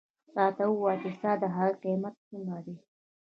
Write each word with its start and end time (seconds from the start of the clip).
راته 0.37 0.63
ووایه 0.69 0.99
چې 1.01 1.09
ستا 1.17 1.31
د 1.39 1.43
هغې 1.55 1.73
قیمت 1.83 2.15
څومره 2.27 2.59
دی. 2.65 2.75